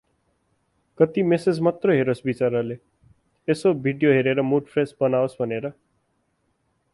[0.99, 2.77] कति मेसेज मात्रै हेरोस बिचराले,
[3.47, 5.67] यसो भिडियो हेरेर मुड फ्रेश बनावोस भनेर।